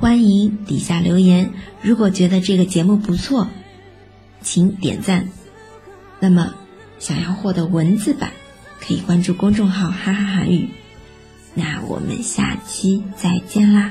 [0.00, 1.50] 欢迎底下留言。
[1.82, 3.48] 如果觉得这个节目不错，
[4.40, 5.28] 请点赞。
[6.20, 6.54] 那么，
[7.00, 8.30] 想要获得文字版，
[8.80, 10.68] 可以关注公众号“哈哈韩语”。
[11.54, 13.90] 那我们下期再见啦，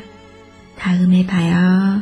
[0.77, 2.01] 塔个没牌哦。